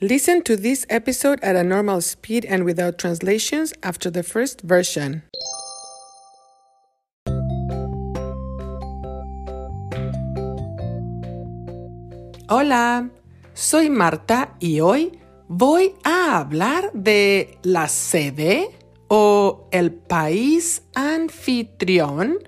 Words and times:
Listen 0.00 0.42
to 0.42 0.56
this 0.56 0.84
episode 0.90 1.38
at 1.40 1.54
a 1.54 1.62
normal 1.62 2.00
speed 2.00 2.44
and 2.46 2.64
without 2.64 2.98
translations 2.98 3.72
after 3.84 4.10
the 4.10 4.24
first 4.24 4.60
version. 4.62 5.22
Hola, 12.48 13.08
soy 13.54 13.88
Marta 13.88 14.56
y 14.58 14.80
hoy 14.80 15.12
voy 15.46 15.94
a 16.02 16.40
hablar 16.40 16.90
de 16.92 17.56
la 17.62 17.86
sede 17.86 18.70
o 19.06 19.68
el 19.70 19.92
país 19.92 20.82
anfitrión, 20.96 22.40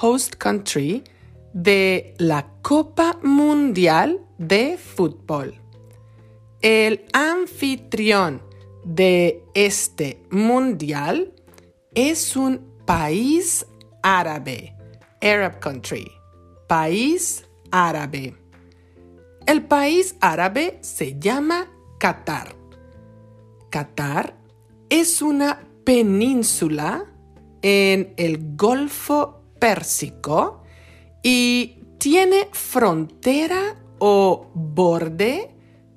host 0.00 0.36
country, 0.36 1.04
de 1.52 2.14
la 2.16 2.46
Copa 2.62 3.18
Mundial 3.22 4.20
de 4.38 4.78
Fútbol. 4.78 5.60
El 6.62 7.06
anfitrión 7.14 8.42
de 8.84 9.42
este 9.54 10.22
mundial 10.30 11.32
es 11.94 12.36
un 12.36 12.74
país 12.84 13.66
árabe, 14.02 14.76
Arab 15.22 15.58
country, 15.58 16.10
país 16.68 17.48
árabe. 17.70 18.36
El 19.46 19.64
país 19.64 20.16
árabe 20.20 20.78
se 20.82 21.18
llama 21.18 21.66
Qatar. 21.98 22.54
Qatar 23.70 24.36
es 24.90 25.22
una 25.22 25.66
península 25.84 27.06
en 27.62 28.12
el 28.18 28.54
Golfo 28.54 29.44
Pérsico 29.58 30.62
y 31.22 31.78
tiene 31.96 32.48
frontera 32.52 33.82
o 33.98 34.50
borde 34.52 35.54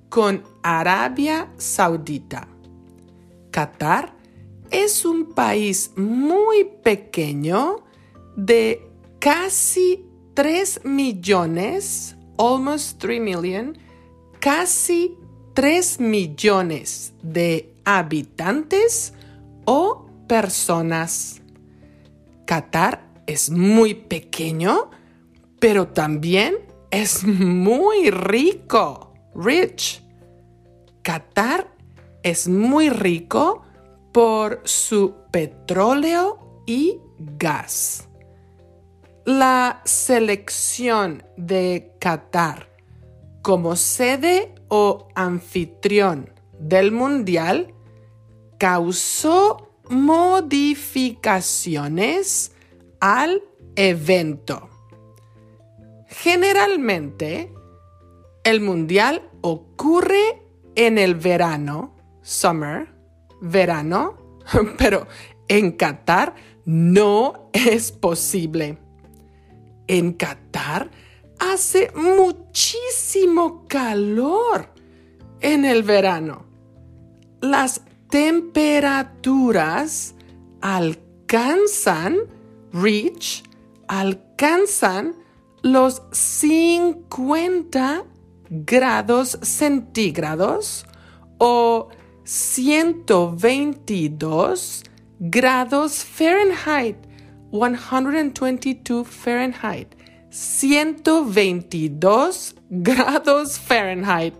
con 0.07 0.52
Arabia 0.63 1.51
Saudita. 1.57 2.47
Qatar 3.51 4.15
es 4.71 5.05
un 5.05 5.33
país 5.33 5.91
muy 5.95 6.65
pequeño 6.83 7.83
de 8.35 8.89
casi 9.19 10.05
3 10.33 10.85
millones, 10.85 12.15
almost 12.37 12.99
3 12.99 13.21
million, 13.21 13.77
casi 14.39 15.15
3 15.53 15.99
millones 15.99 17.13
de 17.21 17.75
habitantes 17.85 19.13
o 19.65 20.07
personas. 20.27 21.41
Qatar 22.45 23.07
es 23.27 23.49
muy 23.49 23.93
pequeño, 23.93 24.89
pero 25.59 25.87
también 25.87 26.55
es 26.91 27.23
muy 27.23 28.09
rico, 28.09 29.13
rich. 29.35 30.02
Qatar 31.03 31.67
es 32.23 32.47
muy 32.47 32.89
rico 32.89 33.61
por 34.13 34.61
su 34.63 35.15
petróleo 35.31 36.63
y 36.65 36.97
gas. 37.37 38.07
La 39.25 39.81
selección 39.83 41.25
de 41.35 41.91
Qatar 41.99 42.69
como 43.41 43.75
sede 43.75 44.55
o 44.69 45.09
anfitrión 45.13 46.29
del 46.57 46.93
Mundial 46.93 47.73
causó 48.57 49.73
modificaciones 49.89 52.53
al 53.01 53.43
evento. 53.75 54.69
Generalmente, 56.07 57.51
el 58.45 58.61
Mundial 58.61 59.29
ocurre 59.41 60.42
en 60.75 60.97
el 60.97 61.15
verano, 61.15 61.95
summer, 62.21 62.93
verano, 63.41 64.39
pero 64.77 65.07
en 65.47 65.71
Qatar 65.73 66.35
no 66.65 67.49
es 67.53 67.91
posible. 67.91 68.77
En 69.87 70.13
Qatar 70.13 70.89
hace 71.39 71.91
muchísimo 71.95 73.65
calor 73.67 74.69
en 75.41 75.65
el 75.65 75.83
verano. 75.83 76.45
Las 77.41 77.81
temperaturas 78.09 80.15
alcanzan, 80.61 82.17
reach, 82.71 83.43
alcanzan 83.87 85.15
los 85.61 86.01
50 86.11 88.05
grados 88.53 89.37
centígrados 89.41 90.85
o 91.39 91.89
122 92.23 94.83
grados 95.19 96.03
Fahrenheit, 96.03 96.97
122 97.51 99.07
Fahrenheit, 99.07 99.95
122 100.29 102.55
grados 102.69 103.57
Fahrenheit. 103.57 104.35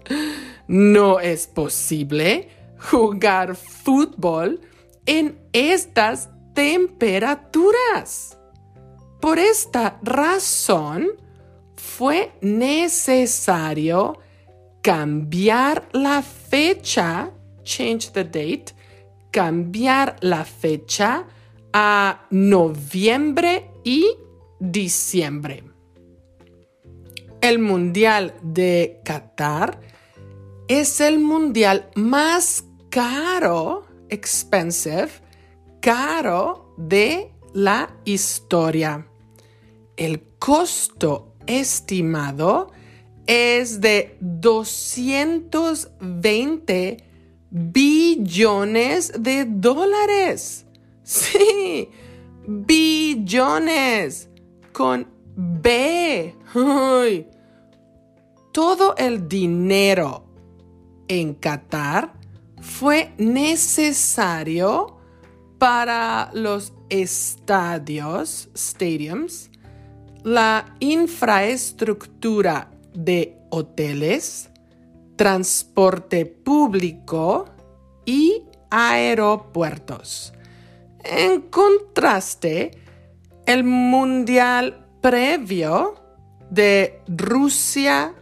No 0.68 1.19
es 1.19 1.47
posible 1.47 2.50
jugar 2.78 3.56
fútbol 3.56 4.62
en 5.07 5.40
estas 5.53 6.29
temperaturas. 6.53 8.38
Por 9.19 9.40
esta 9.40 9.97
razón, 10.03 11.07
fue 11.83 12.31
necesario 12.41 14.17
cambiar 14.81 15.89
la 15.91 16.21
fecha, 16.21 17.29
change 17.63 18.11
the 18.13 18.23
date, 18.23 18.73
cambiar 19.31 20.16
la 20.22 20.45
fecha 20.45 21.27
a 21.73 22.25
noviembre 22.31 23.69
y 23.83 24.07
diciembre. 24.59 25.63
El 27.41 27.59
Mundial 27.59 28.33
de 28.41 29.01
Qatar 29.03 29.79
es 30.69 31.01
el 31.01 31.19
mundial 31.19 31.89
más 31.95 32.63
caro, 32.89 33.85
expensive, 34.09 35.09
caro 35.81 36.73
de 36.77 37.33
la 37.53 37.89
historia. 38.05 39.05
El 39.97 40.23
costo 40.39 41.32
estimado 41.47 42.71
es 43.25 43.81
de 43.81 44.15
220 44.19 46.97
billones 47.49 49.13
de 49.17 49.45
dólares. 49.45 50.65
Sí, 51.03 51.89
billones 52.47 54.29
con 54.71 55.07
B. 55.35 56.35
Todo 58.51 58.95
el 58.97 59.27
dinero 59.27 60.25
en 61.07 61.33
Qatar 61.33 62.13
fue 62.61 63.13
necesario 63.17 64.97
para 65.57 66.29
los 66.33 66.73
estadios, 66.89 68.49
stadiums, 68.55 69.49
la 70.23 70.75
infraestructura 70.79 72.72
de 72.94 73.38
hoteles, 73.50 74.50
transporte 75.16 76.25
público 76.25 77.45
y 78.06 78.44
aeropuertos. 78.69 80.34
En 81.03 81.41
contraste, 81.41 82.72
el 83.45 83.66
mundial 83.66 84.88
previo 85.01 85.95
de 86.50 87.01
Rusia 87.07 88.16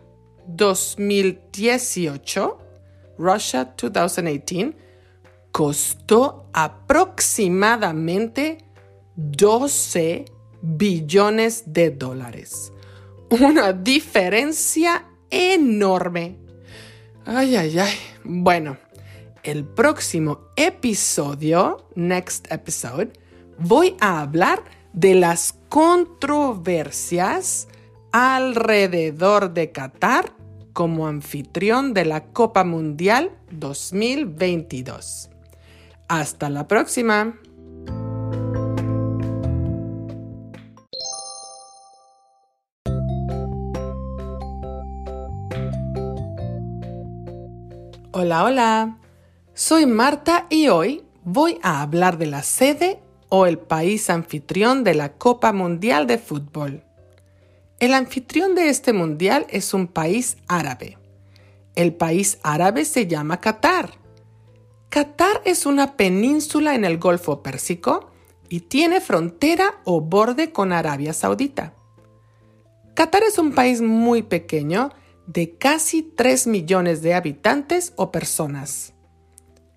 2018, 0.47 2.57
Russia 3.19 3.75
2018, 3.77 4.73
costó 5.51 6.49
aproximadamente 6.53 8.57
12 9.15 10.25
billones 10.61 11.63
de 11.67 11.91
dólares. 11.91 12.71
Una 13.29 13.73
diferencia 13.73 15.05
enorme. 15.29 16.37
Ay, 17.25 17.55
ay, 17.55 17.79
ay. 17.79 17.93
Bueno, 18.23 18.77
el 19.43 19.65
próximo 19.65 20.49
episodio, 20.55 21.87
next 21.95 22.51
episode, 22.51 23.13
voy 23.57 23.95
a 23.99 24.21
hablar 24.21 24.63
de 24.93 25.15
las 25.15 25.55
controversias 25.69 27.67
alrededor 28.11 29.53
de 29.53 29.71
Qatar 29.71 30.33
como 30.73 31.07
anfitrión 31.07 31.93
de 31.93 32.05
la 32.05 32.25
Copa 32.25 32.63
Mundial 32.63 33.31
2022. 33.51 35.29
Hasta 36.07 36.49
la 36.49 36.67
próxima. 36.67 37.39
Hola, 48.13 48.43
hola. 48.43 48.97
Soy 49.53 49.85
Marta 49.85 50.45
y 50.49 50.67
hoy 50.67 51.05
voy 51.23 51.59
a 51.63 51.81
hablar 51.81 52.17
de 52.17 52.25
la 52.25 52.43
sede 52.43 52.99
o 53.29 53.45
el 53.45 53.57
país 53.57 54.09
anfitrión 54.09 54.83
de 54.83 54.95
la 54.95 55.13
Copa 55.13 55.53
Mundial 55.53 56.07
de 56.07 56.17
Fútbol. 56.17 56.83
El 57.79 57.93
anfitrión 57.93 58.53
de 58.53 58.67
este 58.67 58.91
mundial 58.91 59.47
es 59.49 59.73
un 59.73 59.87
país 59.87 60.35
árabe. 60.49 60.97
El 61.75 61.93
país 61.93 62.37
árabe 62.43 62.83
se 62.83 63.07
llama 63.07 63.39
Qatar. 63.39 63.91
Qatar 64.89 65.41
es 65.45 65.65
una 65.65 65.95
península 65.95 66.75
en 66.75 66.83
el 66.83 66.97
Golfo 66.97 67.41
Pérsico 67.41 68.11
y 68.49 68.59
tiene 68.59 68.99
frontera 68.99 69.79
o 69.85 70.01
borde 70.01 70.51
con 70.51 70.73
Arabia 70.73 71.13
Saudita. 71.13 71.75
Qatar 72.93 73.23
es 73.23 73.37
un 73.37 73.53
país 73.53 73.81
muy 73.81 74.21
pequeño 74.21 74.91
de 75.27 75.57
casi 75.57 76.03
3 76.03 76.47
millones 76.47 77.01
de 77.01 77.13
habitantes 77.13 77.93
o 77.95 78.11
personas. 78.11 78.93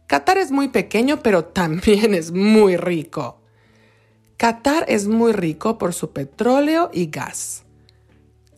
Qatar 0.06 0.38
es 0.38 0.50
muy 0.50 0.68
pequeño, 0.68 1.22
pero 1.22 1.44
también 1.44 2.14
es 2.14 2.32
muy 2.32 2.76
rico. 2.76 3.40
Qatar 4.36 4.84
es 4.88 5.06
muy 5.06 5.32
rico 5.32 5.78
por 5.78 5.94
su 5.94 6.12
petróleo 6.12 6.90
y 6.92 7.06
gas. 7.06 7.64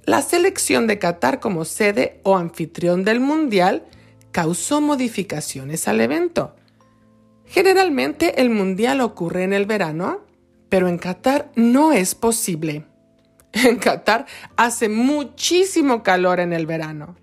La 0.04 0.22
selección 0.22 0.86
de 0.86 0.98
Qatar 0.98 1.40
como 1.40 1.64
sede 1.64 2.20
o 2.22 2.36
anfitrión 2.36 3.04
del 3.04 3.20
Mundial 3.20 3.84
causó 4.32 4.80
modificaciones 4.80 5.88
al 5.88 6.00
evento. 6.00 6.54
Generalmente 7.46 8.40
el 8.40 8.50
Mundial 8.50 9.00
ocurre 9.00 9.44
en 9.44 9.52
el 9.52 9.66
verano, 9.66 10.20
pero 10.68 10.88
en 10.88 10.98
Qatar 10.98 11.50
no 11.54 11.92
es 11.92 12.14
posible. 12.14 12.84
En 13.64 13.76
Qatar 13.76 14.26
hace 14.56 14.88
muchísimo 14.88 16.02
calor 16.02 16.40
en 16.40 16.52
el 16.52 16.66
verano. 16.66 17.16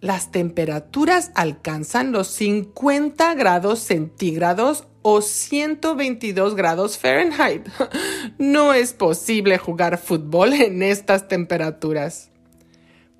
Las 0.00 0.32
temperaturas 0.32 1.30
alcanzan 1.34 2.10
los 2.10 2.28
50 2.28 3.34
grados 3.34 3.80
centígrados 3.80 4.88
o 5.02 5.20
122 5.22 6.56
grados 6.56 6.98
Fahrenheit. 6.98 7.68
No 8.38 8.72
es 8.72 8.94
posible 8.94 9.58
jugar 9.58 9.98
fútbol 9.98 10.54
en 10.54 10.82
estas 10.82 11.28
temperaturas. 11.28 12.30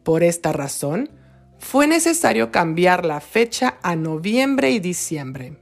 Por 0.03 0.25
esta 0.25 0.53
razón, 0.53 1.11
fue 1.59 1.87
necesario 1.87 2.51
cambiar 2.51 3.05
la 3.05 3.21
fecha 3.21 3.79
a 3.83 3.95
noviembre 3.95 4.71
y 4.71 4.81
diciembre. 4.81 5.59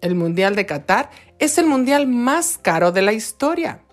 El 0.00 0.16
Mundial 0.16 0.54
de 0.56 0.66
Qatar 0.66 1.10
es 1.38 1.56
el 1.56 1.66
mundial 1.66 2.06
más 2.08 2.58
caro 2.58 2.92
de 2.92 3.02
la 3.02 3.12
historia. 3.12 3.83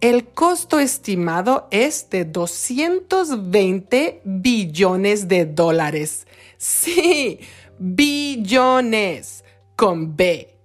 El 0.00 0.28
costo 0.28 0.78
estimado 0.78 1.66
es 1.72 2.08
de 2.08 2.24
220 2.24 4.20
billones 4.22 5.26
de 5.26 5.44
dólares. 5.44 6.28
Sí, 6.56 7.40
billones 7.80 9.42
con 9.74 10.16
B. 10.16 10.56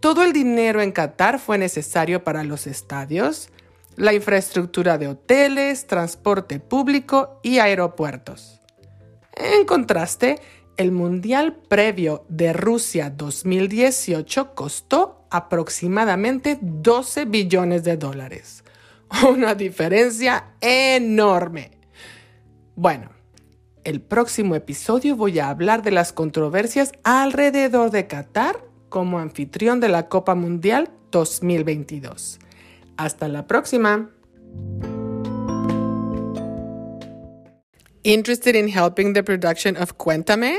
Todo 0.00 0.24
el 0.24 0.32
dinero 0.32 0.82
en 0.82 0.90
Qatar 0.90 1.38
fue 1.38 1.58
necesario 1.58 2.24
para 2.24 2.42
los 2.42 2.66
estadios, 2.66 3.50
la 3.94 4.12
infraestructura 4.12 4.98
de 4.98 5.06
hoteles, 5.06 5.86
transporte 5.86 6.58
público 6.58 7.38
y 7.44 7.60
aeropuertos. 7.60 8.60
En 9.36 9.64
contraste, 9.64 10.40
el 10.76 10.90
Mundial 10.90 11.54
previo 11.54 12.24
de 12.28 12.52
Rusia 12.52 13.10
2018 13.10 14.56
costó 14.56 15.23
aproximadamente 15.34 16.58
12 16.60 17.24
billones 17.24 17.82
de 17.82 17.96
dólares. 17.96 18.62
Una 19.28 19.56
diferencia 19.56 20.52
enorme. 20.60 21.72
Bueno, 22.76 23.10
el 23.82 24.00
próximo 24.00 24.54
episodio 24.54 25.16
voy 25.16 25.40
a 25.40 25.48
hablar 25.48 25.82
de 25.82 25.90
las 25.90 26.12
controversias 26.12 26.92
alrededor 27.02 27.90
de 27.90 28.06
Qatar 28.06 28.64
como 28.88 29.18
anfitrión 29.18 29.80
de 29.80 29.88
la 29.88 30.08
Copa 30.08 30.36
Mundial 30.36 30.90
2022. 31.10 32.38
Hasta 32.96 33.26
la 33.26 33.48
próxima. 33.48 34.10
Interested 38.04 38.54
in 38.54 38.68
helping 38.68 39.14
the 39.14 39.24
production 39.24 39.76
of 39.76 39.94
Cuéntame? 39.96 40.58